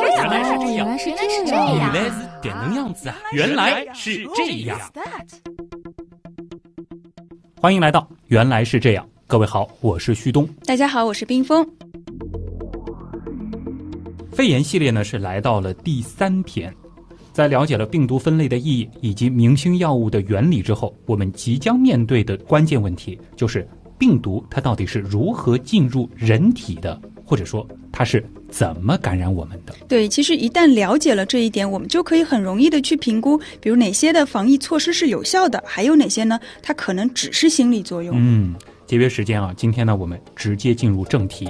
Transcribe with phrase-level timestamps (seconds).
[0.00, 1.10] 原来是这样，原来是
[1.44, 3.16] 这样，原来是点能样子啊！
[3.32, 4.78] 原来是这样。
[7.60, 10.48] 欢迎来到《原来是这样》，各位好，我是旭东。
[10.64, 11.66] 大家好，我是冰峰。
[14.32, 16.74] 肺炎系列呢是来到了第三篇，
[17.32, 29.74] 在了解了病毒分类的意义以及明星药物的原理之后，我们即将面对的关键问题就是病毒它到底是如何进入人体的，或者说它是怎么感染我们的？
[29.88, 36.38] 对，其实一旦了解了这一点，我们就可以很容易的去评估，比如哪些的防疫措施是有效的，还有哪些呢？
[36.62, 38.14] 它可能只是心理作用。
[38.18, 38.54] 嗯，
[38.86, 41.48] 节约时间啊，今天呢我们直接进入正题。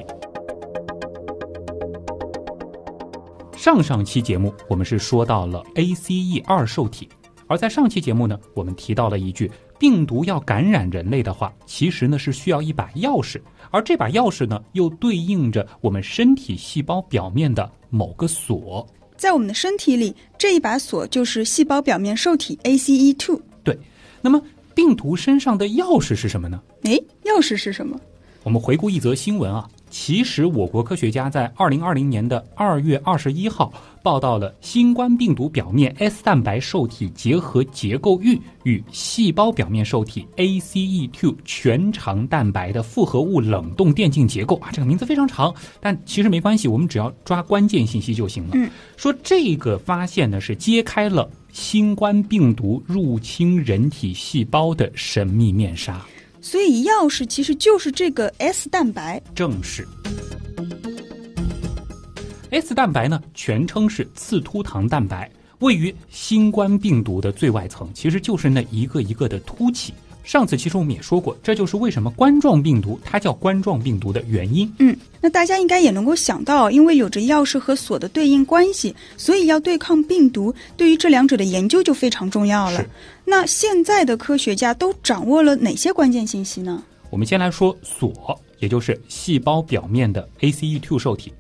[3.57, 7.09] 上上期节目我们是说到了 ACE 二受体，
[7.47, 13.39] 而在上期节目呢，我们提到了一句，病毒要感染人类的话，其实呢是需要一把钥匙，
[13.71, 18.87] 而这把钥匙呢又对应着我们身体细胞表面的某个锁。
[19.17, 23.41] 在我们的身体里，这一把锁就是细胞表面受体 ACE2。
[23.63, 23.79] 对，
[24.23, 24.43] 那么
[24.75, 26.61] 病毒身上的钥匙是什么呢？
[26.85, 28.01] 诶，钥匙是什么？
[28.43, 29.69] 我们回顾一则新闻啊。
[29.91, 48.51] 其实，我国科学家在二零二零年的二月二十一号报道了新冠病毒表面 S 蛋白受体结合结构域与细胞表面受体 ACE2 全长蛋白的复合物冷冻电镜结构啊，这个名字非常长，但其实没关系，我们只要抓关键信息就行了。
[48.55, 56.01] 嗯，说这个发现呢，是揭开了新冠病毒入侵人体细胞的神秘面纱。
[56.43, 59.87] 所以钥匙其实就是这个 S 蛋白，正是。
[62.51, 69.93] S 蛋白呢，全称是刺突糖蛋白，位于新冠病毒的最外层，其实就是那一个一个的凸起。
[70.23, 74.71] 上次其实我们也说过，这就是为什么冠状病毒它叫冠状病毒的原因。
[74.79, 82.85] 嗯，那大家应该也能够想到，因为有着钥匙和锁的对应关系，所以要对抗病毒，对于这两者的研究就非常重要了。
[83.31, 86.83] 那现在的科学家都掌握了哪些关键信息呢？
[87.11, 91.33] 我们先来说锁，也就是细胞表面的 ACE2 受体。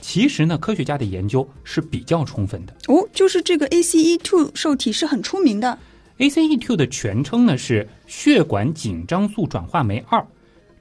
[0.00, 2.74] 其实呢，科学家的研究是比较充分的。
[2.88, 5.78] 哦，就是这个 ACE2 受体是很出名的。
[6.18, 10.26] ACE2 的全称呢是血管紧张素转化酶二，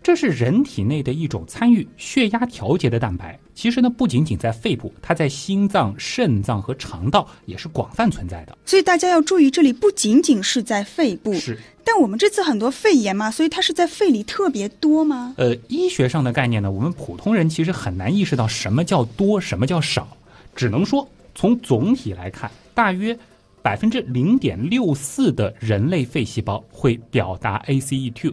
[0.06, 3.40] 这是人体内的一种参与血压调节的蛋白。
[3.56, 8.56] 其实呢，不仅仅在肺部，它在心脏、肾脏和肠道也是广泛存在的。
[8.68, 11.34] 所以大家要注意，这里不仅仅是在肺部。
[11.34, 11.58] 是。
[11.84, 15.34] 但我们这次很多肺炎嘛，所以它是在肺里特别多吗？
[15.38, 20.08] 呃，医学上的概念呢，我们普通人其实很难意识到什么叫多，什么叫少。
[20.56, 23.18] 只能说从总体来看，大约。
[23.64, 28.32] 百分之零点六四的人类肺细胞会表达 ACE2，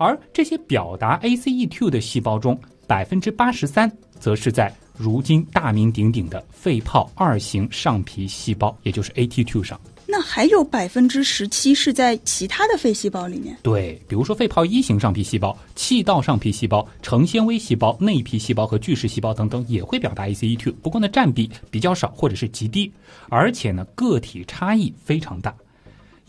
[0.00, 9.78] 而这些表达 ACE2 的细胞中，百分之八十三则是在如今大名鼎鼎的肺泡二型上皮细胞，也就是 AT2 上。
[10.06, 13.54] 那还有百分之十七是在其他的肺细胞里面。
[13.62, 22.90] 对，比如说肺泡一型上皮细胞、气道上皮细胞、成纤维细胞、内皮细胞和巨噬细胞等等也会表达 ACE2，不过呢占比比较少或者是极低，
[23.28, 25.54] 而且呢个体差异非常大。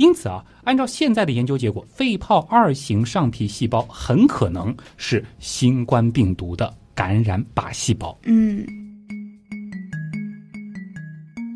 [0.02, 8.18] 因此啊，按照现在的研究结果，肺泡二型上皮细胞很可能是新冠病毒的感染靶细胞。
[8.24, 8.66] 嗯。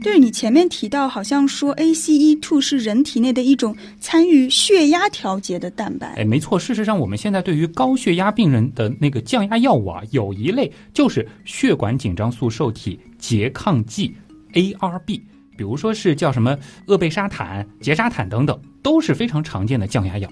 [0.03, 6.13] 对你前面提到，好像说 ACE2 是人体内的一种参与血压调节的蛋白。
[6.13, 6.59] 哎，没错。
[6.59, 14.13] 事实上，我们现在对于高血压病人的那个降压药物啊，有一类就是血管紧张素受体拮抗剂
[14.53, 15.21] ARB，
[15.55, 16.57] 比如说是叫什么
[16.87, 20.29] 厄贝沙坦、捷沙坦等等，都是非常常见的降压药。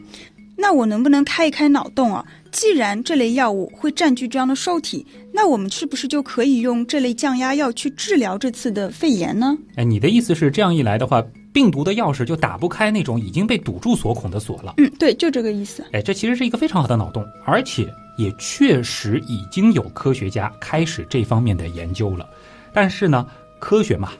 [0.55, 2.23] 那我能不能开一开脑洞啊？
[2.51, 9.57] 既然这类药物会占据这样的受体，那我们是不是就可以用这类降压药去治疗这次的肺炎呢？
[9.75, 14.75] 哎，你的意思是这样一来的话，病毒的钥匙就打不开那种已经被堵住锁孔的锁了？
[14.77, 15.83] 嗯，对，就这个意思。
[15.91, 22.29] 哎，这其实是一个非常好的脑洞，而且也确实已经有科学家开始这方面的研究了。
[22.71, 23.25] 但是呢，
[23.59, 24.11] 科学嘛。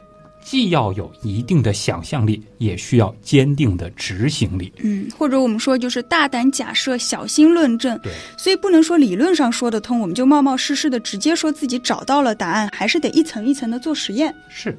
[0.44, 4.72] 既要有一定的想象力，也需要坚定的执行力。
[4.84, 7.98] 嗯，或者我们说就是大胆假设，小心论证。
[8.04, 14.34] 对，所以不能说理论上说得通，我们就冒冒失失的直接说自己找到了答案，还是得一层一层的做实验。
[14.50, 14.78] 是。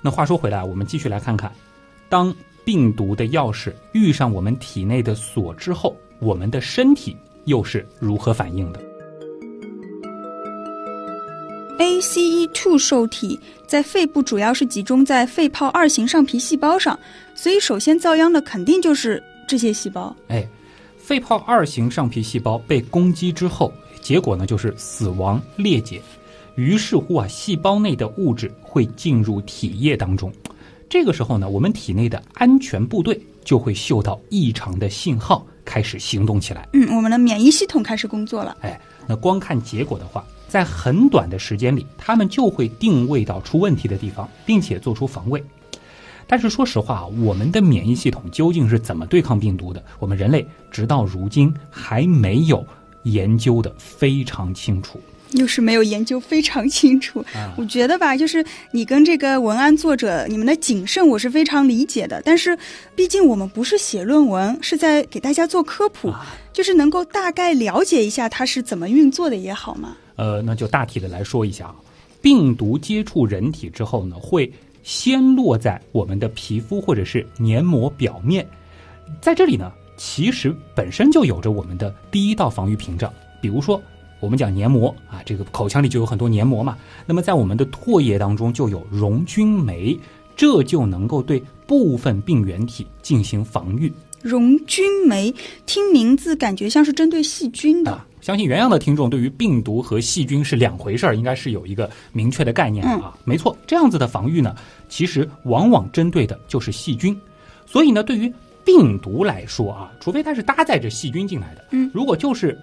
[0.00, 1.52] 那话说回来，我们继续来看看，
[2.08, 2.34] 当
[2.64, 8.80] 病毒的钥匙遇上我们体内的锁之后，我们的身体又是如何反应的
[11.78, 16.98] ？ACE2 受体在肺部主要是集中在肺泡二型上皮细胞上，
[17.34, 20.14] 所以首先遭殃的肯定就是这些细胞。
[20.28, 20.46] 哎，
[20.96, 26.00] 肺泡二型上皮细胞被攻击之后，结果呢就是死亡裂解。
[26.56, 30.32] 于是乎啊，细胞内的物质会进入体液当中。
[30.88, 36.68] 这个时候呢，我们体内的安全部队就会嗅到异常的信号，开始行动起来。
[36.72, 38.56] 嗯，我们的免疫系统开始工作了。
[38.60, 40.24] 哎，那光看结果的话，
[40.54, 45.42] 在很短的时间里，他们就会定位到出问题的地方，并且做出防卫。
[46.28, 49.82] 但是说实话，我们的免疫系统究竟是怎么对抗病毒的？
[49.98, 52.64] 我们人类直到如今还没有
[53.02, 55.00] 研究的非常清楚。
[55.32, 57.24] 又是没有研究非常清楚，
[57.56, 62.22] 我觉得吧，就是你跟这个文案作者你们的谨慎，我是非常理解的。
[62.24, 62.56] 但是，
[62.94, 66.12] 毕竟我们不是写论文，是在给大家做科普，
[66.52, 69.96] 就是能够大概了解一下它是怎么运作的也好嘛。
[70.16, 71.76] 呃，那就大体的来说一下啊，
[72.20, 74.50] 病毒接触人体之后呢，会
[74.82, 78.46] 先落在我们的皮肤或者是黏膜表面，
[79.20, 83.80] 在这里呢，其实本身就有着我们的第一道防御屏障，比如说。
[84.20, 86.78] 我们讲黏膜啊，这个口腔里就有很多黏膜嘛。
[87.04, 89.98] 那么在我们的唾液当中就有溶菌酶，
[90.34, 93.92] 这就能够对部分病原体进行防御。
[94.22, 95.34] 溶菌酶
[95.66, 98.00] 听名字感觉像是针对细菌的。
[98.24, 103.14] 相信原样的听众对于病毒和细菌是两回事儿，应该是有一个明确的概念啊。
[103.22, 104.56] 没错，这样子的防御呢，
[104.88, 107.14] 其实往往针对的就是细菌。
[107.66, 108.32] 所以呢，对于
[108.64, 112.58] 病毒来说啊，除非它是搭载着细菌进来的，嗯，如果就是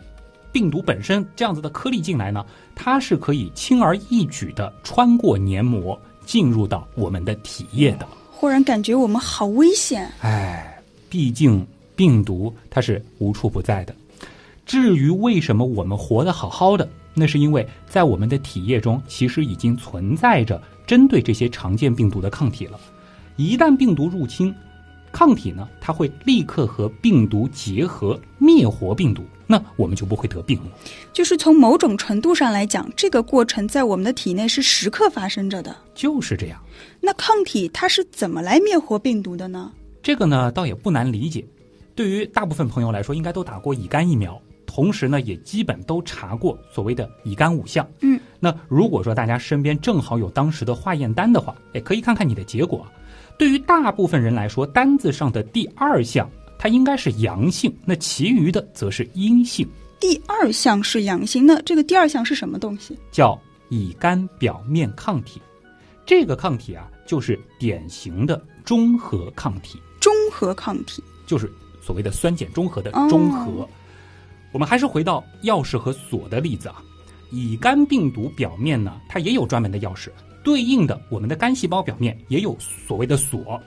[0.52, 2.44] 病毒本身这样子的颗粒进来呢，
[2.74, 8.08] 它是可以轻而易举的穿过黏膜进入到我们的体液的。
[8.31, 10.12] 忽然感觉我们好危险。
[10.22, 11.63] 哎，毕竟
[11.96, 13.94] 病毒它是无处不在的。
[14.72, 22.80] 至于为什么我们活得好好的，那是因为在我们的体液中其实已经存在着针对这些常见病毒的抗体了。
[23.36, 24.56] 一旦病毒入侵，
[25.12, 29.26] 抗体呢，它会立刻和病毒结合，灭活病毒。
[29.46, 30.68] 那我们就不会得病了。
[31.12, 35.76] 就是从某种程度上来讲，这个过程在我们的体内是时刻发生着的。
[35.94, 36.58] 就是这样。
[37.02, 39.70] 那抗体它是怎么来灭活病毒的呢？
[40.02, 41.46] 这个呢，倒也不难理解。
[41.94, 44.42] 对于大部分朋友来说，应该都打过乙肝疫苗，
[44.74, 47.86] 同时呢，也基本都查过所谓的乙肝五项。
[48.00, 48.18] 嗯。
[48.40, 52.88] 那如果说大家身边正好有当时的化验单的话，也可以看看你的结果。
[53.38, 56.30] 对于大部分人来说，单子上的第二项。
[56.58, 59.68] 它应该是阳性，那其余的则是阴性。
[60.00, 62.96] 第二项是阳性，那这个第二项是什么东西？
[63.12, 63.38] 叫
[63.70, 65.42] 乙肝表面抗体。
[66.06, 69.80] 这个抗体啊，就是典型的中和抗体。
[70.00, 71.52] 中和抗体就是
[71.82, 73.68] 所谓的酸碱中和的中和。
[74.51, 76.81] 我们还是回到钥匙和锁的例子啊。
[77.31, 80.09] 乙肝病毒表面呢，它也有专门的钥匙，
[80.44, 83.59] 对应的我们的肝细胞表面也有所谓的锁。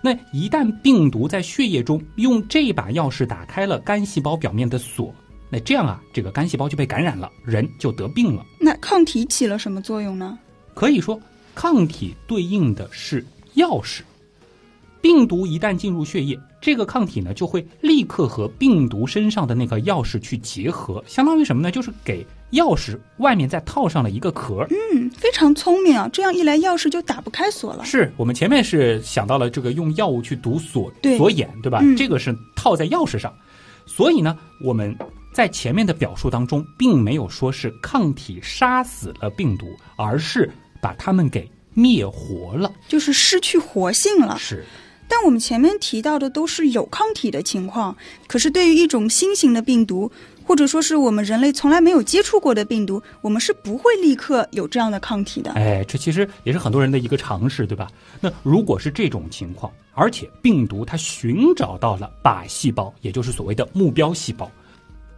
[0.00, 5.14] 那一旦病毒在血液中用这把钥匙打开了肝细胞表面的锁，
[5.48, 8.44] 那这样啊，这个肝细胞就被感染了，人就得病了。
[8.58, 10.36] 那抗体起了什么作用呢？
[10.74, 11.20] 可以说，
[11.54, 13.24] 抗体对应的是
[13.54, 14.00] 钥匙。
[15.02, 21.70] 病毒一旦进入血液，这个抗体呢就会立刻和病毒身上的那个钥匙去结合，相当于什么呢？
[21.70, 22.26] 就是给。
[22.52, 26.06] 钥匙外面再套上了一个壳，嗯，非常聪明啊！
[26.12, 27.82] 这样一来，钥匙就打不开锁了。
[27.86, 31.80] 是我们前面是想到了这个用药物去堵锁锁眼，对吧？
[31.96, 33.32] 这个是套在钥匙上，
[33.86, 34.94] 所以呢，我们
[35.32, 39.64] 在前面的表述当中，并没有说是抗体杀死了病毒，
[39.96, 40.52] 而是
[40.82, 44.36] 把它们给灭活了，就是失去活性了。
[44.38, 44.62] 是。
[45.14, 47.94] 但我们前面提到的都是有抗体的情况，
[48.26, 50.10] 可是对于一种新型的病毒，
[50.42, 55.52] 或者说是我们人类从来没有接触过的病毒，我们是不会立刻有这样的抗体的。
[55.52, 57.90] 哎，这其实也是很多人的一个常识，对吧？
[58.22, 64.50] 那如果是这种情况，而且病毒它寻找到了靶细胞，也就是所谓的目标细胞，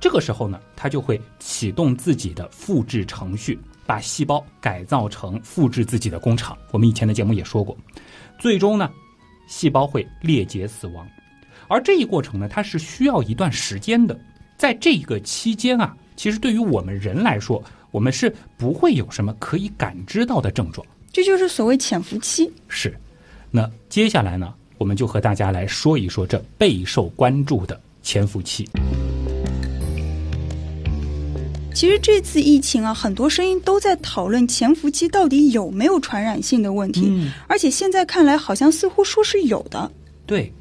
[0.01, 6.59] 这个时候呢，它就会启动自己的复制程序，把细胞改造成复制自己的工厂。
[6.73, 7.77] 我们以前的节目也说过，
[8.41, 8.91] 最终呢。
[9.47, 11.07] 细胞会裂解死亡，
[11.69, 14.19] 而这一过程呢，它是需要一段时间的。
[14.57, 20.87] 在这个期间啊，其实对于我们人来说，我们是不会有什么可以感知到的症状。
[21.13, 22.51] 这就是所谓潜伏期。
[22.69, 22.95] 是。
[23.51, 28.69] 那接下来呢，我们就和大家来说一说这备受关注的潜伏期。
[31.75, 37.03] 其实这次疫情啊，很多声音都在讨论潜伏期到底有没有传染性的问题。
[37.09, 39.91] 嗯，而且现在看来，好像似乎说是有的。
[40.25, 40.53] 对，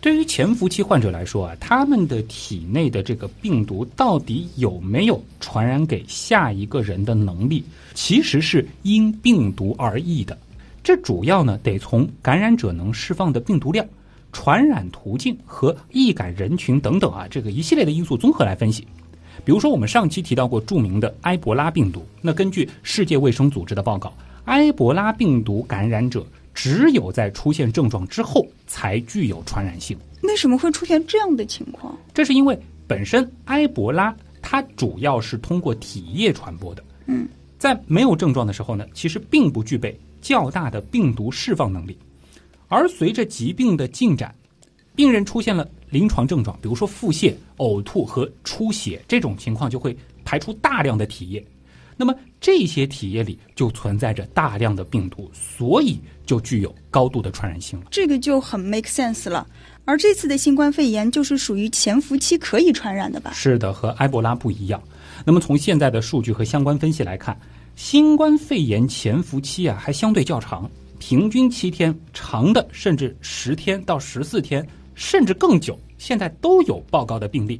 [0.00, 10.38] 对于潜伏期患者来说啊，他们的体内的这个病毒到底有没有传染给下一个人的能力，其实是因病毒而异的。
[10.84, 13.84] 这主要呢，得从感染者能释放的病毒量、
[14.32, 18.86] 传染途径和易感人群等等啊，这个一系列的因素综合来分析。
[19.44, 22.04] 比如说，我们上期提到过著名的埃博拉病毒。
[22.20, 24.12] 那根据世界卫生组织的报告，
[24.44, 29.96] 埃博拉病毒感染者只有在出现症状之后才具有传染性。
[30.22, 31.96] 为什么会出现这样的情况？
[32.12, 36.84] 这是因为本身埃博拉它主要是通过体液传播的。
[37.06, 41.98] 嗯，在没有症状的时候呢，其实并不具备较大的病毒释放能力。
[42.68, 44.34] 而随着疾病的进展，
[44.94, 51.42] 病人出现了临床症状，比如说腹泻、呕吐和出血，这种情况就会排出大量的体液。
[51.96, 57.86] 那么这些体液里就存在着大量的病毒，所以就具有高度的传染性了。
[57.92, 59.46] 这个就很 make sense 了。
[59.84, 63.30] 而这次的新冠肺炎就是属于潜伏期可以传染的吧？
[63.32, 64.82] 是的，和埃博拉不一样。
[65.24, 67.38] 那么从现在的数据和相关分析来看，
[67.76, 74.66] 新冠肺炎潜伏期啊还相对较长，平均七天，长的甚至十天到十四天。
[74.96, 77.58] 甚至更久，现在都有报告的病例，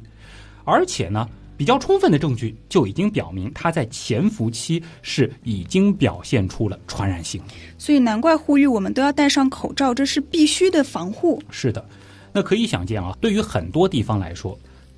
[0.65, 7.41] 而且呢，比较充分的证据就已经表明，它在潜伏期是已经表现出了传染性。
[7.75, 11.41] 所以难怪呼吁我们都要戴上口罩，这是必须的防护。
[11.49, 11.83] 是的，
[12.31, 14.55] 那可以想见啊，对于很多地方来说，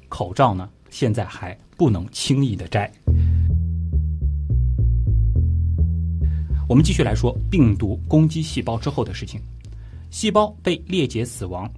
[0.10, 2.92] 口罩呢现在还不能轻易的摘。
[6.68, 9.40] 我们继续来说病毒攻击细胞之后的事情，
[10.12, 11.72] 细胞被裂解死亡。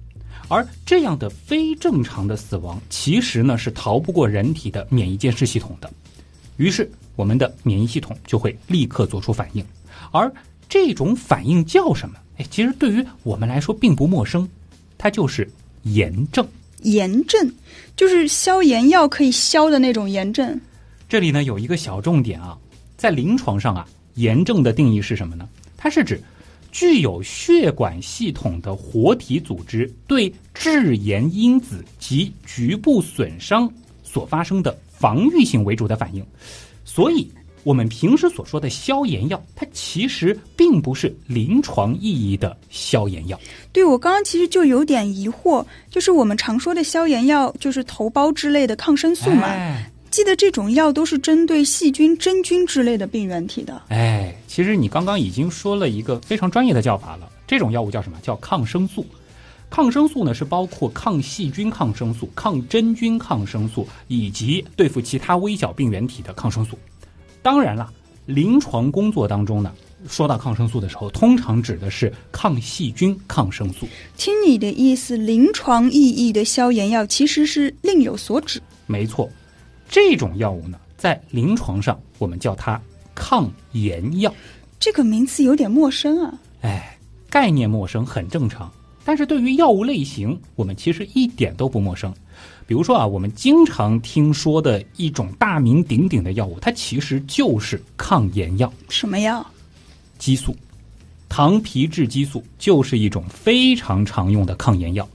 [0.50, 5.88] 而这样的非正常的死亡，其实呢是逃不过人体的免疫监视系统的，
[6.56, 9.64] 于是我们的免疫系统就会立刻做出反应，
[10.10, 10.30] 而
[10.68, 12.16] 这种反应叫什么？
[12.38, 14.48] 哎，其实对于我们来说并不陌生，
[14.98, 15.48] 它就是
[15.84, 16.44] 炎症。
[16.82, 17.48] 炎症
[17.94, 20.60] 就是消炎药可以消的那种炎症。
[21.08, 22.58] 这里呢有一个小重点啊，
[22.96, 25.48] 在临床上啊，炎症的定义是什么呢？
[25.76, 26.20] 它是指。
[26.72, 33.70] 具有血管系统的活体组织对致炎因子及局部损伤
[34.02, 36.24] 所发生的防御性为主的反应，
[36.84, 37.30] 所以
[37.62, 43.38] 我们平时所说的消炎药，它其实并不是临床意义的消炎药。
[43.72, 49.48] 对我刚刚其实就有点疑惑，就是我们常说的消炎药，就是头孢之类的抗生素嘛。
[50.10, 53.80] 记得这种药都是针对细菌、真菌之类的病原体的。
[53.88, 57.30] 哎，其实你刚刚已经说了一个非常专业的叫法了。
[57.46, 58.18] 这种药物叫什么？
[58.20, 59.06] 叫抗生素。
[59.68, 66.76] 抗生素呢是包括抗细菌抗生素、抗真菌抗生素以及对付其他微小病原体的抗生素。
[67.40, 67.88] 当然了，
[68.26, 69.72] 临床工作当中呢，
[70.08, 73.86] 说到抗生素的时候，通常指的是抗细菌抗生素。
[74.16, 78.60] 听你的意思，临床意义的消炎药其实是另有所指。
[78.86, 79.30] 没错。
[79.90, 82.80] 这种药物呢，在临床上我们叫它
[83.12, 84.32] 抗炎药。
[84.78, 86.32] 这个名词有点陌生啊。
[86.60, 86.96] 哎，
[87.28, 88.70] 概念陌生很正常。
[89.04, 92.14] 但是对于药物类型，我们其实一点都不陌生。
[92.66, 98.72] 比如说啊，我们经常听说的一种大名鼎鼎的药物，它其实就是抗炎药。
[98.88, 99.44] 什么药？
[100.18, 100.54] 激素，
[101.28, 105.08] 糖皮质激素就是一种非常常用的抗炎药。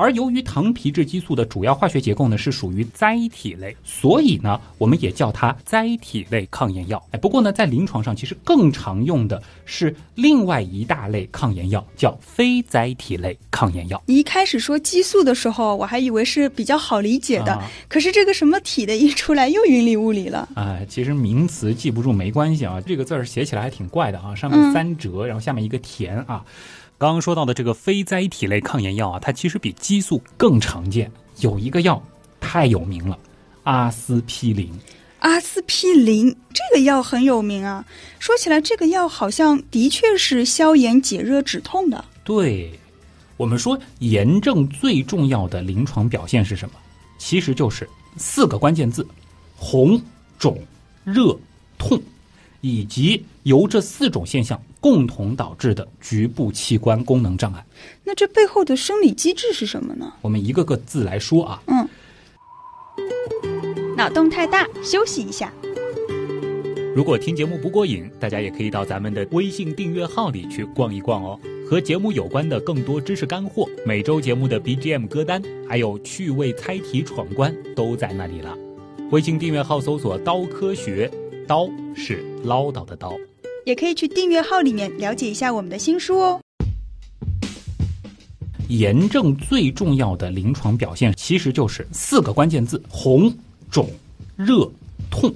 [0.00, 7.02] 而由于糖皮质激素的主要化学结构呢是属于甾体类，所以呢我们也叫它甾体类抗炎药。
[7.10, 14.02] 哎，不过呢在临床上其实更常用的是另外一大类抗炎药，叫非甾体类抗炎药。
[14.06, 20.48] 你一开始说激素的时候，我还以为是比较好理解的，可是这个什么体的一出来又云里雾里了。
[20.54, 26.42] 哎，其实名词记不住没关系啊，这个字儿写起来还挺怪的啊，上面三折，然后下面一个田啊。
[27.00, 31.10] 刚刚说到的这个非甾体类抗炎药啊，它其实比激素更常见。
[31.38, 32.02] 有一个药
[32.38, 33.18] 太有名了，
[33.62, 34.70] 阿司匹林。
[35.20, 37.82] 阿司匹林这个药很有名啊。
[38.18, 42.04] 说起来，这个药好像的确是消炎解热止痛的。
[42.22, 42.70] 对，
[43.38, 46.74] 我们说炎症最重要的临床表现是什么？
[47.16, 47.88] 其实就是
[48.18, 49.08] 四个关键字：
[49.56, 49.98] 红、
[50.38, 50.62] 肿、
[51.04, 51.34] 热、
[51.78, 51.98] 痛。
[52.60, 57.64] 以及由这四种现象共同导致的局部器官功能障碍。
[58.04, 60.12] 那这背后的生理机制是什么呢？
[60.22, 61.62] 我们一个个字来说啊。
[61.66, 61.88] 嗯。
[63.96, 65.52] 脑洞太大，休息一下。
[66.94, 71.38] 如果听节目不过瘾，大家也可以到咱们的微信订阅号里去逛一逛哦。
[71.68, 78.56] 和节目有关的更多知识干货，每周节目的 BGM 歌单，还有趣味猜题闯关，都在那里了。
[79.12, 81.08] 微信订阅号搜索“刀科学”。
[81.50, 83.12] 刀是唠叨的刀，
[83.66, 86.40] 也可以去订阅号里面了解一下我们的新书哦。
[88.68, 93.36] 炎症最重要的临床表现其实就是四个关键字：红、
[93.68, 93.90] 肿、
[94.36, 94.70] 热、
[95.10, 95.34] 痛。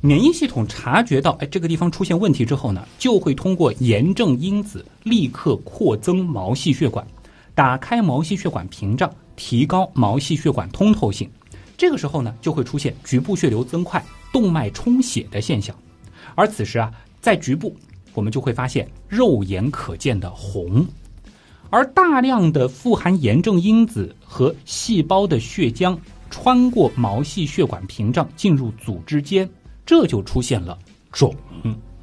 [0.00, 7.04] 免疫系统察觉到哎这个地方出现问题之后呢，就会通过炎症因子立刻扩增毛细血管，
[7.52, 11.28] 打开毛细血管屏障，提高毛细血管通透性。
[11.76, 15.74] 这个时候呢，就会出现局部血流增快、动脉充血的现象。
[16.34, 17.76] 而此时啊，在局部
[18.12, 20.86] 我们就会发现肉眼可见的红，
[21.70, 25.98] 而大量的富含炎症因子和细胞的血浆
[26.30, 29.48] 穿过毛细血管屏障进入组织间，
[29.84, 30.78] 这就出现了
[31.10, 31.34] 肿。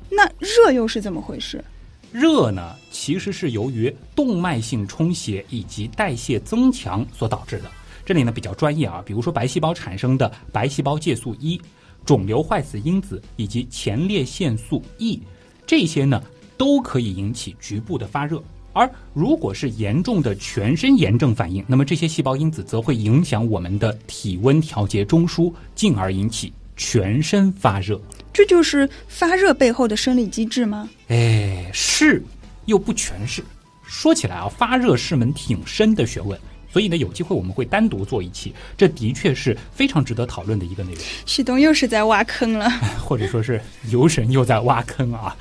[0.09, 1.63] 那热又是怎么回事？
[2.11, 7.71] 热呢，其实是由于动脉性充血以及代谢增强所导致的。
[8.05, 11.59] 这里呢比较专业啊，比如说白细胞产生的白细胞介素一、
[12.05, 15.21] 肿瘤坏死因子以及前列腺素 E，
[15.65, 16.21] 这些呢
[16.57, 18.41] 都可以引起局部的发热。
[18.73, 27.99] 而如果是严重的全身炎症反应，那么这些细胞因子则会影响我们的体温调节中枢，进而引起全身发热。
[28.31, 30.89] 这就是发热背后的生理机制吗？
[31.09, 32.23] 哎，是，
[32.65, 33.43] 又不全是。
[33.83, 36.39] 说起来啊，发热是门挺深的学问，
[36.71, 38.53] 所以呢，有机会我们会单独做一期。
[38.77, 41.01] 这的确是非常值得讨论的一个内容。
[41.25, 42.69] 旭东又是在挖坑了，
[43.03, 45.35] 或者说是游神又在挖坑啊。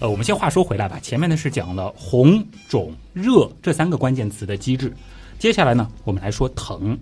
[0.00, 4.92] 呃，我们先话说回来吧，前面呢是讲了红、肿、热这三个关键词的机制，
[5.38, 6.98] 接下来呢，我们来说疼。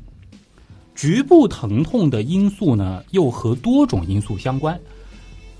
[0.94, 4.78] 局部疼痛的因素呢，又和多种因素相关。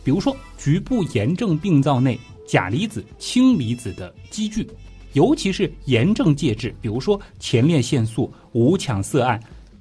[0.05, 4.69] 比如说，局部炎症病灶内钾离子、氢离子的积聚，
[5.12, 9.40] 尤其是炎症介质，比如说前列腺素、五羟色胺、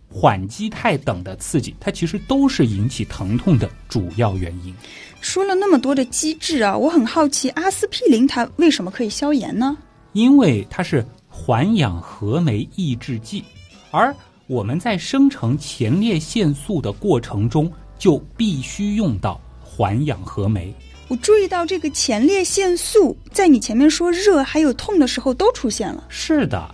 [0.10, 4.74] 缓激肽等的刺激，它其实都是引起疼痛的主要原因。
[5.22, 9.78] 说了那么多的机制啊，我很好奇，阿司匹林它为什么可以消炎呢？
[10.14, 13.44] 因为它是环氧合酶抑制剂，
[13.92, 14.16] 而
[14.48, 19.40] 我们在生成前列腺素的过程中，就必须用到。
[19.62, 20.76] 环氧合酶，
[21.10, 26.04] 我注意到这个前列腺素在你前面说热还有痛的时候都出现了。
[26.08, 26.70] 是的，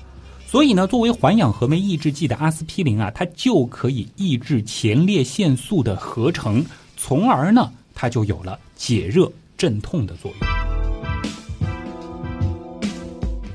[0.46, 6.66] 所以呢，作为环氧合酶抑制剂的阿司匹林啊，它就可以抑制前列腺素的合成，
[6.98, 10.50] 从而呢，它就有了解热镇痛的作用。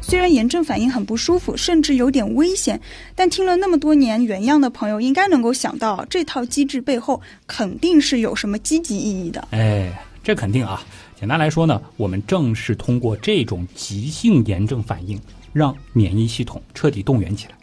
[0.01, 2.81] 虽然炎症反应很不舒服，甚至有点危险，
[3.15, 9.47] 但听了那么多年原样的朋友，应该能够想到这套机制背后肯定是有什么积极意义的。
[9.51, 10.83] 哎，这肯定啊！
[11.19, 15.21] 简单来说呢，我们正是通过这种急性炎症反应，
[15.53, 17.55] 让免疫系统彻底动员起来。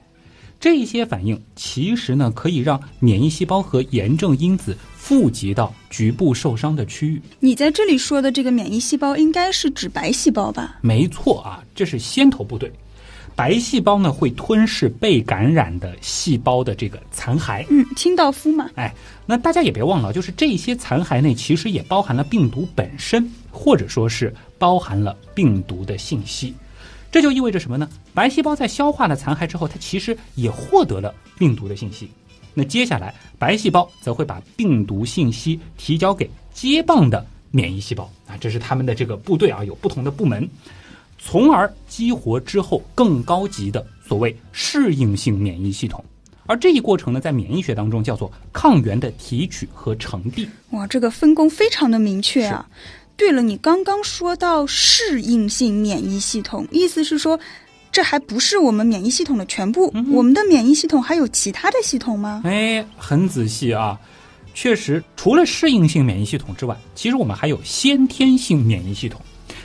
[0.59, 7.21] 这些反应其实呢，可以让免疫细胞和炎症因子富集到局部受伤的区域。
[7.39, 10.79] 你在这里说的这个免疫细胞，应该是指白细胞吧？
[10.81, 12.71] 没错啊，这是先头部队。
[13.37, 17.63] 白细胞呢，会吞噬被感染的细胞的这个残骸。
[17.69, 18.67] 嗯，清道夫嘛。
[18.73, 18.91] 哎，
[19.27, 26.51] 那大家也别忘了，就是这些残骸内其实也包含了病毒本身，或者说是包含了病毒的信息。
[27.11, 27.87] 这就意味着什么呢？
[28.11, 32.09] 白细胞在消化了残骸之后，它其实也获得了病毒的信息。
[32.55, 40.49] 那接下来，白细胞则会把病毒信息提交给接棒的免疫细胞啊，这是他们的这个部队啊，有不同的部门，
[41.29, 46.01] 从而激活之后更高级的所谓适应性免疫系统。
[46.45, 50.47] 而这一过程呢，在免疫学当中叫做抗原的提取和呈递。
[50.69, 52.65] 哇，这个分工非常的明确啊。
[53.17, 57.37] 对了，你刚刚说到适应性免疫系统，意思是说，
[57.91, 59.93] 这还不是我们免疫系统的全部。
[60.13, 62.43] 我们的免疫系统还有其他的系统吗？
[62.45, 63.99] 哎，很仔细啊，
[64.53, 69.19] 确实，除了适应性免疫系统之外，其实我们还有先天性免疫系统。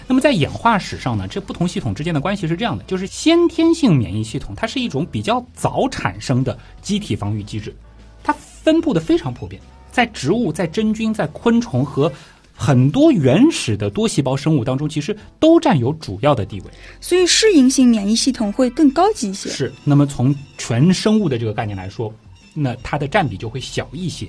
[0.06, 7.74] 那么在演化史上呢，这不同系统之间的关系是这样的：就是先天性免疫系统，它是一种比较早产生的机体防御机制，
[8.22, 9.60] 它分布的非常普遍，
[9.90, 12.12] 在植物、在真菌、在昆虫和。
[12.54, 16.66] 很多原始的多细胞生物当中，其实都占有主要的地位，
[17.00, 19.48] 所以适应性免疫系统会更高级一些。
[19.48, 22.12] 是，那么从全生物的这个概念来说，
[22.54, 24.28] 那它的占比就会小一些。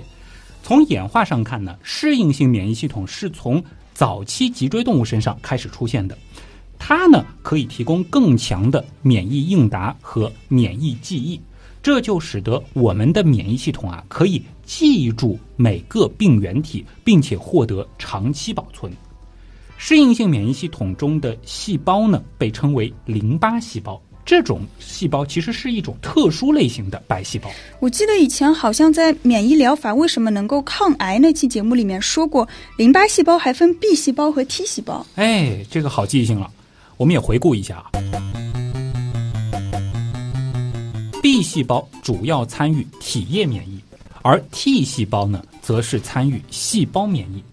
[0.63, 6.17] 从演化上看呢，适应性免疫系统是从早期脊椎动物身上开始出现的，
[6.79, 11.39] 它呢可以提供更强的免疫应答和免疫记忆。
[11.81, 18.91] 这就使得我们的免疫系统啊，可以记住每个病原体，并且获得长期保存。
[19.77, 24.01] 适应性免疫系统中的细胞呢，被称为淋巴细胞。
[24.25, 27.51] 这种细胞其实是一种特殊类型的白细胞。
[27.79, 35.05] 我记得以前好像在免疫疗法为什么能够抗癌那期节目里面说过，淋巴细胞还分 B 细胞和 T 细胞。
[35.15, 36.49] 哎，这个好记性了。
[36.95, 37.91] 我们也回顾一下啊。
[41.21, 43.79] B 细胞主要参与体液免疫，
[44.21, 47.43] 而 T 细胞呢，则是参与细胞免疫。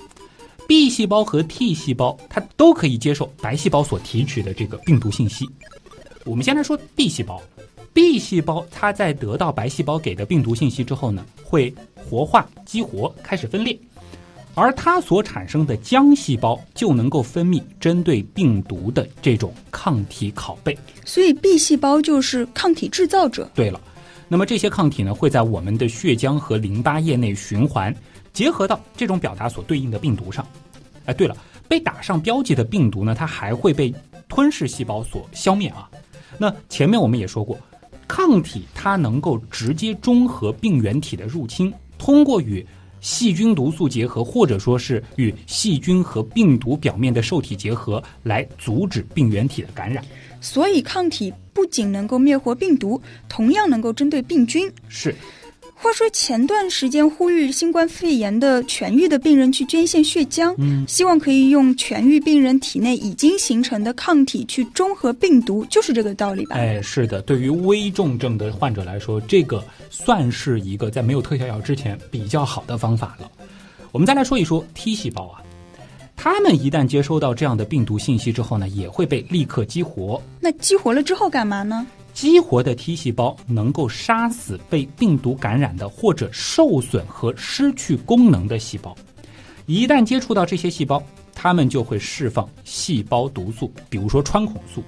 [0.68, 5.48] B 细胞和 T 细胞，它都可以接受白细胞所提取的这个病毒信息。
[6.30, 7.42] 我们先来说 B 细胞
[7.92, 13.76] B 细胞它在得到白细胞给的病毒信息之后呢，会活化、激活，开始分裂，
[14.54, 20.78] 而它所产生的浆细胞就能够分泌针对病毒的这种抗体拷贝。
[21.04, 23.50] 所以 B 细胞就是抗体制造者。
[23.52, 23.80] 对了，
[24.28, 27.92] 那么这些抗体呢，会在我们的血浆和淋巴液内循环，
[28.32, 30.46] 结合到这种表达所对应的病毒上。
[31.06, 33.92] 哎，对了，被打上标记的病毒呢，它还会被
[34.28, 35.90] 吞噬细胞所消灭啊。
[36.42, 37.58] 那前面我们也说过，
[38.08, 42.66] 抗体它能够直接中和病原体的入侵，通过与
[43.02, 50.02] 细菌毒素结合，或者说是与细菌和病毒表面的受体结合，来阻止病原体的感染。
[50.40, 52.98] 所以抗体不仅能够灭活病毒，
[53.28, 54.66] 同样能够针对病菌。
[54.88, 55.14] 是。
[55.82, 66.56] 话说前段时间呼吁新冠肺炎的痊愈的病人去捐献血浆，嗯，希望可以用痊愈病人体内已经形成的抗体去中和病毒，就是这个道理吧？
[66.56, 73.30] 哎，是的，对于危重症的患者来说，这个算是一个在没有特效药之前比较好的方法了。
[73.90, 75.40] 我们再来说一说 T 细胞啊，
[76.14, 80.20] 他们一旦接收到这样的病毒信息之后呢，也会被立刻激活。
[80.40, 81.86] 那激活了之后干嘛呢？
[82.20, 88.94] 激活的 T 细胞能够杀死被病毒感染的或者受损和失去功能的细胞。
[89.64, 91.02] 一旦接触到这些细胞，
[91.34, 94.84] 它们就会释放细胞毒素，比如说穿孔素，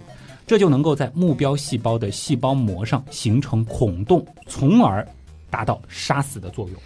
[0.47, 5.03] 这就能够在目标细胞的细胞膜上形成孔洞，从而
[5.49, 6.77] 达到杀死的作用。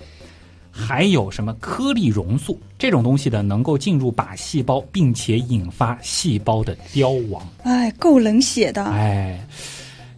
[0.71, 7.45] 还有什么颗粒溶素这种东西的，能够进入靶细胞，并且引发细胞的凋亡。
[7.65, 8.85] 哎，够冷血的。
[8.85, 9.45] 哎。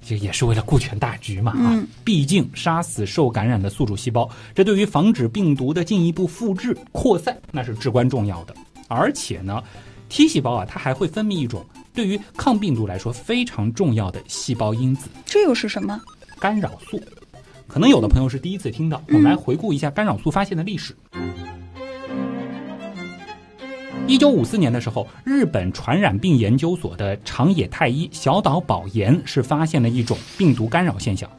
[0.08, 1.84] 这也是为了顾全大局嘛啊！
[2.02, 8.54] 毕竟杀死受感染的宿主细胞，这对于防止病毒的进一步复制扩散那是至关重要的。
[8.88, 9.62] 而且呢
[10.08, 15.10] ，T 细胞啊，它还会分泌一种对于抗病毒来说非常重要的细胞因子。
[15.26, 16.00] 这又是什么？
[16.40, 16.98] 干扰素。
[17.66, 20.96] 可能有的朋友是第一次听到，我们来回顾一下干扰素发现的历史。
[24.08, 31.30] 一九五四年的时候，日本传染病研究所的长野太一、小岛保研是发现了一种病毒干扰现象。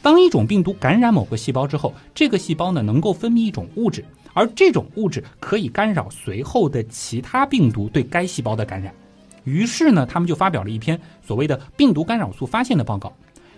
[0.00, 4.04] 当一种病毒感染某个细胞之后，这个细胞呢能够分泌一种物质，
[4.34, 8.94] 而这种物质可以干扰随后的其他病毒对该细胞的感染。
[9.42, 13.12] 于是呢，他们就发表了一篇所谓的病毒干扰素发现的报告。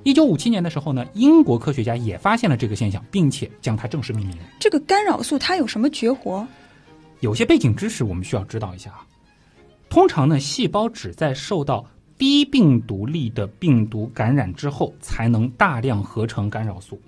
[0.04, 4.38] 一九五七年的时候呢，英国科学家也发现了这个现象，并且将它正式命名。
[4.58, 6.46] 这个干扰素它有什么绝活？
[7.24, 9.06] 有些背景知识我们需要知道一下啊。
[9.88, 11.82] 通常呢，细胞只在受到
[12.18, 17.00] 低病毒力的病毒感染之后，才能大量合成干扰素，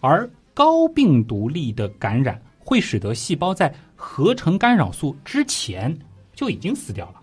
[0.00, 5.96] 而高病毒力的感染会使得细胞在合成干扰素之前
[6.34, 7.21] 就已经死掉了。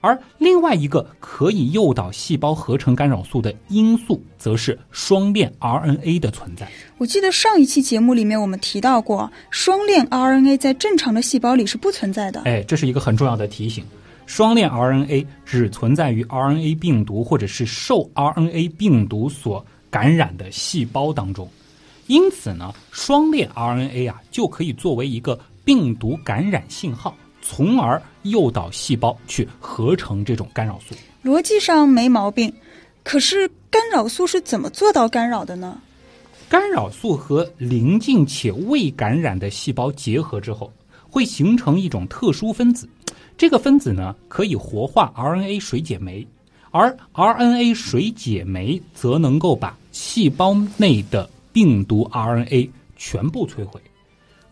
[0.00, 6.66] 而另外一个可以诱导细胞合成干扰素的因素，则是双链 RNA 的存在。
[6.96, 12.40] 我记得上一期节目里面我们提到过，双链 RNA 在正常的细胞里是不存在的。
[12.46, 13.84] 哎，这是一个很重要的提醒。
[14.24, 21.48] 双链 RNA 只存在于 RNA 病毒或者是受 RNA 病毒所感染的细胞当中。
[22.06, 27.14] 因此呢，双链 RNA 啊就可以作为一个病毒感染信号。
[27.42, 32.52] 从而诱导细胞去合成这种干扰素，逻辑上没毛病。
[33.02, 35.80] 可是干扰素是怎么做到干扰的呢？
[36.48, 40.72] 干扰素和邻近且未感染的细胞结合之后，
[41.08, 42.88] 会形成一种特殊分子。
[43.38, 46.26] 这个分子呢，可以活化 RNA 水解酶，
[46.70, 53.80] 而 RNA 水解酶则能够把细胞内的病毒 RNA 全部摧毁。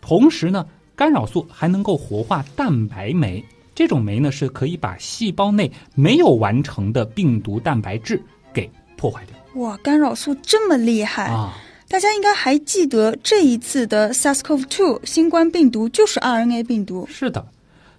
[0.01, 0.65] 同时呢。
[0.95, 3.41] 干扰素还能够活化蛋白酶，
[3.79, 8.21] 这种酶呢是可以把细胞内没有完成的病毒蛋白质
[8.53, 9.61] 给破坏掉。
[9.61, 11.57] 哇，干扰素这么厉害啊！
[11.87, 17.07] 大家应该还记得这一次的 SARS-CoV-2 新冠病毒就是 RNA 病毒。
[17.09, 17.47] 是的，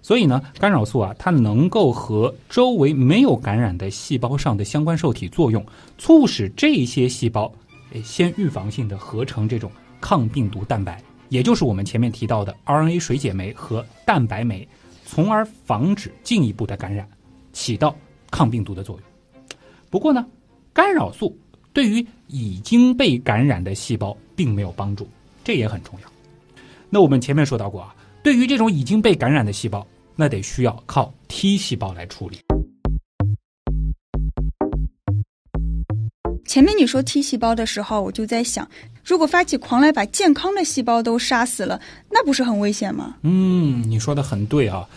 [0.03, 5.65] 所以呢，干扰素啊，它能够和周围没有感染的细胞上的相关受体作用，
[5.97, 7.51] 促使这些细胞
[8.03, 11.01] 先预防性的合成这种抗病毒蛋白。
[11.29, 14.67] 也就是我们前面提到的 RNA 水解酶和蛋白酶，
[15.13, 17.05] 从而防止进一步的感染，
[17.51, 17.93] 起到
[18.31, 19.05] 抗病毒的作用。
[19.89, 20.25] 不过呢，
[20.71, 21.37] 干扰素
[21.73, 25.05] 对于已经被感染的细胞并没有帮助，
[25.43, 26.09] 这也很重要。
[26.89, 27.93] 那我们前面说到过啊，
[28.23, 32.39] 对于这种已经被感染的细胞，那得需要靠 T 细胞来处理。
[36.45, 38.65] 前面你说 T 细胞的时候，我就在想，
[39.03, 43.15] 如果发起狂来把健康的细胞都杀死了，那不是很危险吗？
[43.23, 44.87] 嗯，你说的很对啊。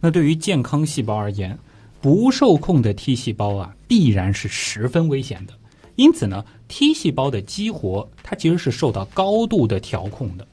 [0.00, 1.58] 那对于健康细胞而言，
[2.00, 5.52] 不受控的 T 细胞啊，必然是十分危险的，
[5.96, 10.46] 因此呢，T 细胞的激活它其实是受到高度的调控的。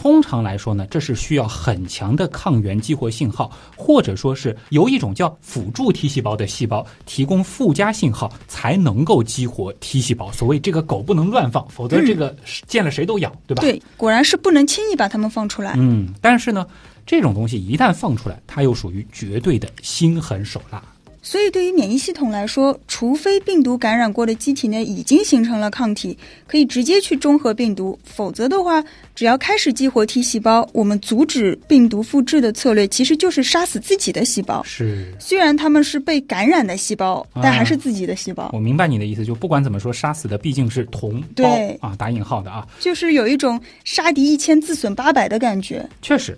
[0.00, 10.30] 通常来说呢，这是需要很强的抗原激活信号，或者说是由一种叫辅助 T 细胞的细胞提供附加信号，才能够激活 T 细胞。
[10.30, 12.32] 所谓这个狗不能乱放，否则这个
[12.68, 13.60] 见了谁都咬，对吧？
[13.60, 15.74] 对，果然是不能轻易把它们放出来。
[15.76, 16.64] 嗯，但是呢，
[17.04, 20.80] 这种东西一旦放出来，它又属于绝对的心狠手辣。
[21.28, 28.82] 所以，对于免疫系统来说，除非病毒感染过的机体内已经形成了抗体，可以直接去中和病毒；否则的话，
[29.14, 34.62] 只要开始激活 T 细胞，我们阻止病毒复制的策略其实就是杀死自己的细胞。
[34.62, 38.48] 是，虽然他们是被感染的细胞，但还是自己的细胞。
[38.54, 41.44] 我明白你的意思，就不管怎么说，杀死的毕竟是同胞
[41.80, 45.86] 啊，打引号的啊，就是有一种杀敌一千自损八百的感觉。
[46.00, 46.34] 确实，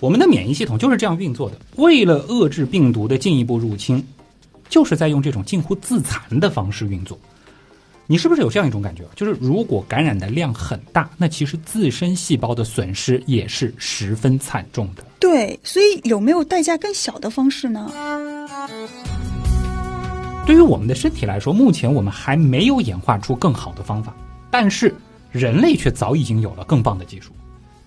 [0.00, 4.02] 我们的免疫系统就是这样运作的，为了遏制病毒的进一步入侵。
[4.70, 7.18] 就是在用这种近乎自残的方式运作，
[8.06, 9.04] 你是不是有这样一种感觉？
[9.16, 15.04] 就是如果感染的量很大，那其实自身细胞的损失也是十分惨重的。
[15.18, 17.92] 对，所以有没有代价更小的方式呢？
[20.46, 24.14] 对于我们的身体来说，目前我们还没有演化出更好的方法，
[24.50, 24.94] 但是
[25.32, 27.32] 人类却早已经有了更棒的技术，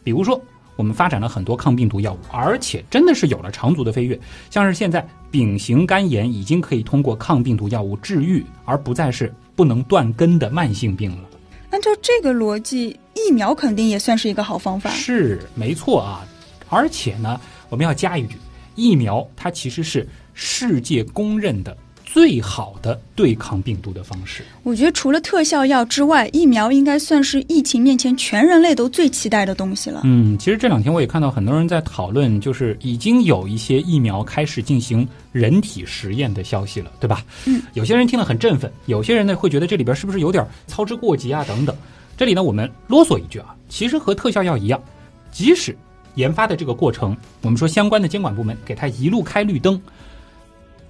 [0.04, 0.40] 比如说。
[0.76, 4.20] 我们发展了很多抗病毒药物，而且真的是有了长足的飞跃。
[4.50, 11.30] 像是现在丙型肝炎已经可以通过抗病毒药物治愈，而不再是不能断根的慢性病了。
[11.70, 14.90] 按照这个逻辑，疫苗肯定也算是一个好方法。
[14.92, 16.26] 是没错啊，
[16.70, 18.36] 而且呢，我们要加一句，
[18.76, 21.76] 疫苗它其实是世界公认的。
[22.14, 30.02] 最好的对抗病毒的方式，我觉得除了特效药之外，疫苗应该算是疫情面前全人类都最期待的东西了。
[30.04, 37.26] 嗯，其实这两天我也看到很多人在讨论，就是已经有一些疫苗开始进行人体实验的消息了，对吧？
[37.48, 41.44] 嗯，有些人听了很振奋，有些人呢会觉得这里边是不是有点操之过急啊？
[41.48, 41.76] 等等。
[42.16, 44.80] 这里呢，我们啰嗦一句啊，其实和特效药一样，
[45.32, 45.76] 即使
[46.14, 49.82] 研发的这个过程，我们说相关的监管部门给他一路开绿灯。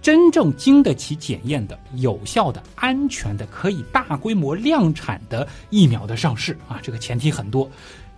[0.04, 7.68] 真正经得起检验的、有效的、安全的、可以大规模量产的疫苗的上市啊，这个前提很多。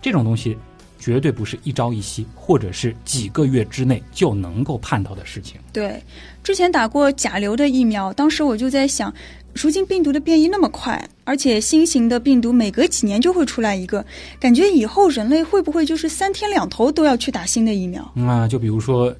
[0.02, 0.58] 这种东西
[0.98, 5.60] 绝对不是一朝一夕，或者是几个月之内就能够盼到的事情。
[5.72, 6.02] 对，
[6.42, 9.14] 之前打过甲流的疫苗，当时我就在想，
[9.54, 14.04] 如今病毒的变异那么快，而且新型的病毒每隔几年就会出来一个，
[14.40, 18.02] 感觉以后人类会不会就是三天两头都要去打新的疫苗？
[18.16, 19.14] 啊，就比如说。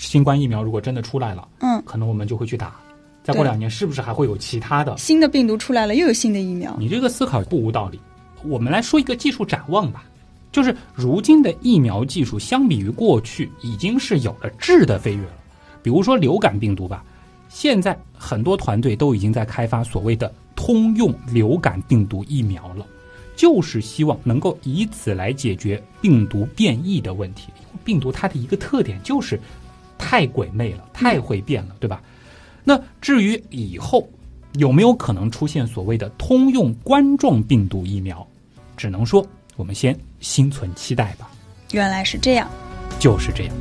[0.00, 2.74] 新冠疫苗如果真的出来了，嗯，可能我们就会去打。
[3.22, 6.74] 再过两年，是不是还会有其他的新的病毒出来了，又有新的疫苗？
[6.78, 8.00] 你这个思考不无道理。
[8.42, 10.02] 我们来说一个技术展望吧，
[10.50, 15.34] 就是如今的疫苗技术相比于过去已经是有了质的飞跃了。
[15.82, 17.04] 比如说流感病毒吧，
[17.50, 22.86] 现在很多团队都已经在开发所谓的通用流感病毒疫苗了，
[23.36, 27.52] 就是希望能够以此来解决病毒变异的问题。
[27.84, 29.38] 病毒它的一个特点就是。
[30.10, 32.02] 太鬼魅了，太会变了，对吧？
[32.64, 34.08] 那至于以后
[34.54, 38.26] 有没有可能出现所谓的通用冠状病毒疫苗，
[38.76, 41.30] 只能说我们先心存期待吧。
[41.70, 42.50] 原来是这样，
[42.98, 43.54] 就是这样。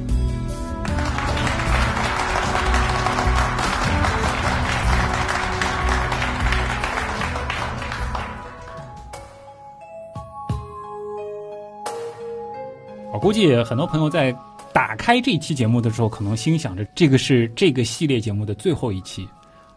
[13.13, 14.35] 我估计很多朋友在。
[14.71, 19.27] 打开这期节目的时候，可能心想着这个是这个系列节目的最后一期，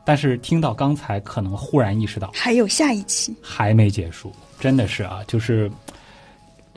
[0.04, 5.70] 但是听到刚才，可能忽然意识到还有下一期，还没结束，真的是啊，就是，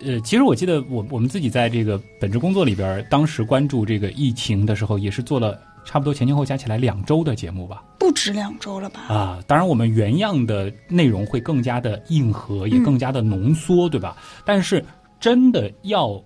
[0.03, 9.01] 呃，其实我记得我我们自己在这个本职工作里边，当时关注这个疫情的时候，也是做了差不多前前后加起来两周的节目吧，不止两周了吧？
[9.09, 14.15] 啊，当然我们原样的内容会更加的硬核，也更加的浓缩，对吧？
[14.45, 14.83] 但是
[15.19, 16.19] 真的要。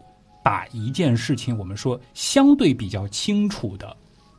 [0.49, 3.95] 把一件事情，我们说相对比较清楚的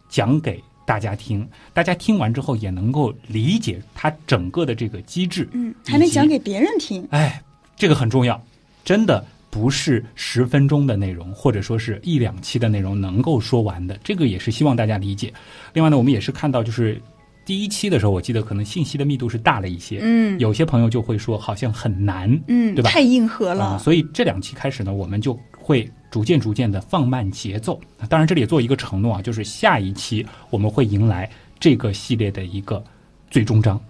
[0.09, 5.49] 讲给大家听，大家听完之后也能够理解它整个的这个机制。
[5.53, 7.07] 嗯，还能讲给别人听。
[7.13, 7.41] 哎，
[7.77, 8.45] 这个很重要，
[8.85, 13.97] 真的不是十分钟的内容，或者说是一两期的内容能够说完的。
[14.03, 15.33] 这个也是希望大家理解。
[15.73, 17.01] 另外呢，我们也是看到，就是
[17.47, 20.01] 第一期的时候，我记得可能信息的密度是大了一些。
[20.03, 22.29] 嗯，有些朋友就会说好像很难。
[22.49, 22.91] 嗯，对吧？
[22.91, 23.79] 太硬核了。
[23.79, 25.39] 所以这两期开始呢，我们就。
[25.63, 32.83] 会逐渐逐渐的放慢节奏，当然这里也做一个承诺啊，就是下一期我们会迎来这个系列的一个
[33.31, 33.81] 最终章，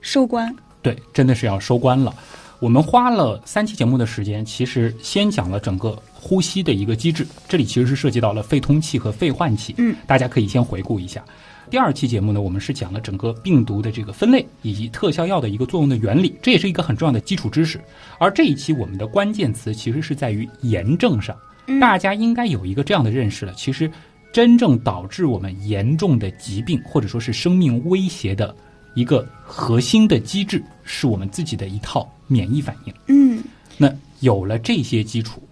[0.00, 0.54] 收官。
[0.82, 2.12] 对，真的是要收官了。
[2.58, 9.74] 我们花了三期节目的时间，其实先讲了整个呼吸的一个机制，这里其实是涉及到了肺通气和肺换气。
[9.78, 11.24] 嗯，大家可以先回顾一下。
[11.72, 17.80] 第二期节目呢，我们是讲了整个病毒的这个分类以及特效药的一个作用的原理，这也是一个很重要的基础知识。
[18.18, 21.34] 而这一期我们的关键词其实是在于炎症上，
[21.80, 23.54] 大家应该有一个这样的认识了。
[23.54, 23.90] 其实，
[24.34, 28.54] 真正导致我们严重的疾病或者说是生命威胁的
[28.94, 32.92] 一个核心的机制，是我们自己的一套免疫反应。
[33.06, 33.42] 嗯，
[33.78, 35.42] 那有了这些基础，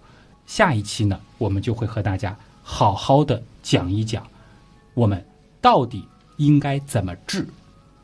[0.45, 4.23] 下一期呢，我们就会和大家好好的讲一讲，
[4.93, 5.19] 我们
[5.59, 6.03] 到底
[6.41, 7.47] 应该怎么治，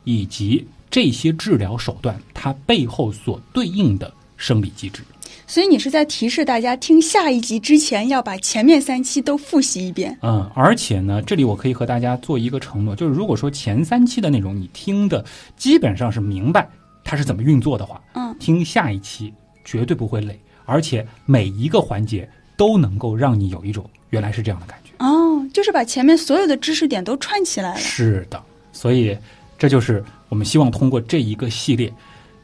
[0.04, 5.04] 以及这些治疗手段它背后所对应的生理机制。
[5.45, 10.17] 所以你是在提示大家听下一集之前要把前面三期都复习一遍。
[10.21, 15.23] 嗯，而且呢，这里我可以和大家做一个承诺，就是如果说前三期的内容你听的
[15.56, 16.67] 基本上是明白
[17.04, 24.91] 它是怎么运作的话，嗯，听下一期绝对不会累，而且每一个环节都能够让你有一种原来是这样的感觉。
[24.98, 27.80] 哦，就是把前面所有的知识点都串起来了。
[27.80, 28.43] 是的，
[28.74, 29.17] 所以
[29.58, 31.93] 这就是我们希望通过这一个系列，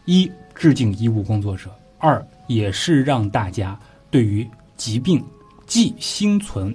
[0.06, 3.78] 一致敬医务工作者，二也是让大家
[4.12, 4.48] 对于
[4.78, 5.24] 疾病
[5.66, 6.74] 既心存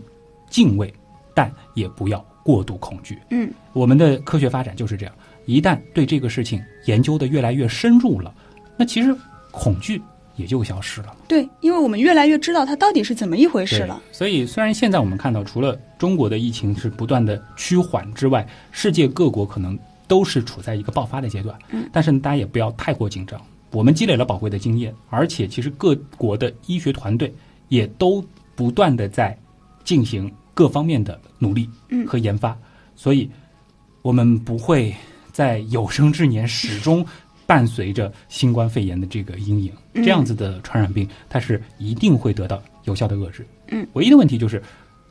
[0.51, 0.92] 敬畏，
[1.33, 3.16] 但也不要过度恐惧。
[3.31, 5.14] 嗯，我们的科学发展就是这样，
[5.46, 8.35] 一旦对这个事情研究的越来越深入了，
[8.77, 9.16] 那其实
[9.53, 10.03] 恐惧
[10.38, 11.14] 也就消失了。
[11.29, 14.01] 对，因为我们越来越知道它到底是怎么一回事了。
[14.11, 21.59] 所以，虽然现在我们看到，除了中国的疫情是不断的趋缓之外，世界各国可能都是处在一个爆发的阶段。
[21.70, 23.38] 嗯，但是大家也不要太过紧张。
[23.72, 27.31] 我们积累了宝贵的经验，而且其实各国的医学团队
[27.68, 28.24] 也都
[28.55, 29.37] 不断的在
[29.85, 32.57] 进行各方面的努力嗯和研发，
[32.96, 33.29] 所以
[34.01, 34.94] 我们不会
[35.33, 37.05] 在有生之年始终
[37.49, 39.73] 伴随着新冠肺炎的这个阴影。
[39.95, 43.45] 嗯这样子的传染病，它是一定会得到有效的遏制。
[43.69, 44.63] 嗯，唯一的问题就是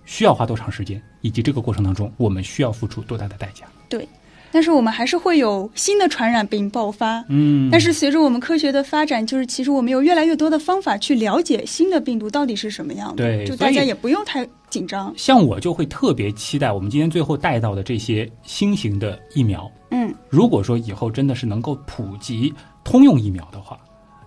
[0.05, 3.65] 需要花多长时间，以及这个过程当中我们需要付出多大的代价。
[3.89, 4.07] 对，
[4.49, 7.21] 但是我们还是会有新的传染病爆发。
[7.27, 15.13] 嗯但是随着我们科学的发展，就是其实我们有越来越多的方法去了解新的病毒到底是什么样的，就大家也不用太紧张。
[15.17, 19.69] 像我就会特别期待我们今天最后带到的这些新型的疫苗。
[19.91, 22.53] 嗯，如果说以后真的是能够普及
[22.83, 23.79] 通用疫苗的话，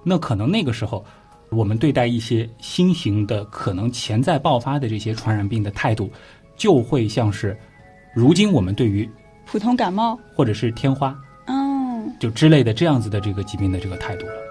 [0.02, 1.04] 那可能那个时候，
[1.50, 6.10] 我们对待一些新型的可能潜在爆发的这些传染病的态度，
[6.56, 7.54] 就会像是
[8.14, 9.08] 如今我们对于
[9.44, 11.14] 普通感冒，或者是天花
[11.46, 14.49] 嗯，就之类的这样子的这个疾病的这个态度了。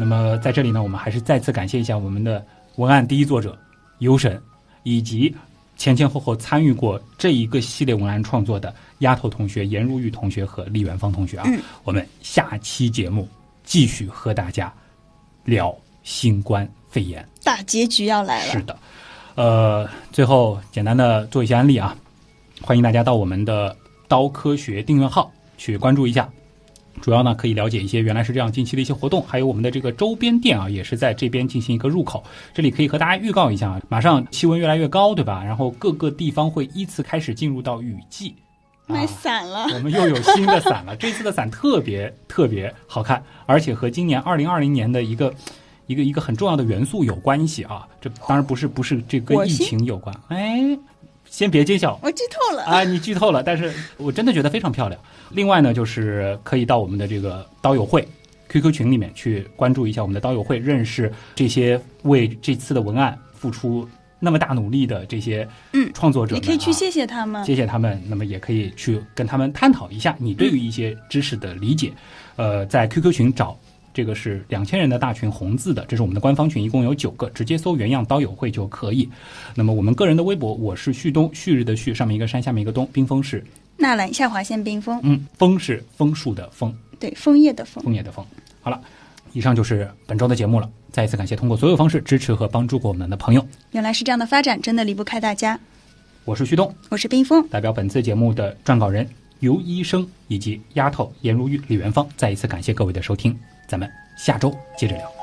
[0.00, 2.42] 那么在这里呢，我们还是再次感谢一下我们的
[2.76, 3.54] 文案第一作者
[3.98, 4.40] 尤神，
[4.82, 5.36] 以及
[5.76, 11.44] 前前后后参与过这一个系列文案创作的丫头同学、颜如玉同学和李元芳同学啊。
[11.48, 13.28] 嗯我们下期节目
[13.62, 14.72] 继续和大家
[15.44, 17.22] 聊新冠肺炎。
[17.44, 18.52] 大结局要来了。
[18.52, 18.78] 是的，
[19.34, 21.94] 呃，最后简单的做一些案例啊，
[22.62, 23.76] 欢迎大家到我们的
[24.08, 26.26] 刀科学订阅号去关注一下。
[27.00, 32.22] 主要呢可以了解一些原来是这样近期的一些活动，还有我们的这个周边店啊，也是在这边进行一个入口。
[32.52, 35.42] 这里可以和大家预告一下啊，马上气温越来越高，对吧？
[35.44, 38.34] 然后各个地方会依次开始进入到雨季。
[38.86, 40.96] 卖啊伞了，我们又有新的伞了。
[40.96, 45.32] 这次的伞特别特别好看，而且和今年二零二零年的一个
[45.86, 47.86] 一个一个很重要的元素有关系啊。
[48.00, 50.12] 这当然不是不是这跟疫情有关。
[50.26, 50.76] 哎，
[51.30, 52.64] 先别揭晓我剧透了。
[52.64, 55.00] 啊，你剧透了，但是我真的觉得非常漂亮。
[55.30, 58.06] 另外呢，就是可以到我们的这个刀友会
[58.48, 63.88] QQ 群里面去关注一下我们的刀友会，认识这些为这次的文案付出
[64.18, 67.44] 那么大努力的这些嗯创作者你可以去谢谢他们。
[67.44, 71.92] 谢谢他们，那么也可以去跟他们探讨一下你对于一些知识的理解。
[72.36, 73.58] 呃，在 QQ 群找
[73.92, 79.08] 这个是两千人的大群红字的，这是我们的官方群，一共有九个，直接搜“原样刀友会”就可以。
[79.54, 83.44] 那么我们个人的微博，我是旭东，旭日的旭，上面一个山，下面一个东，冰封是
[83.76, 87.82] 纳兰下划线冰封，嗯，枫是枫树的枫，对，枫叶的枫。
[87.82, 88.24] 枫叶的枫。
[88.60, 88.80] 好了，
[89.32, 90.70] 以上就是本周的节目了。
[90.92, 95.58] 再一次感谢通过所有方式支持和帮助过我们的朋友，原来是这样的发展，真的离不开大家。
[96.24, 96.74] 我是旭东。
[96.88, 103.38] 我是冰峰，代表本次节目的撰稿人尤医生以及丫头颜如玉、李元芳，再一次感谢各位的收听，
[103.70, 105.19] 咱们下周接着聊。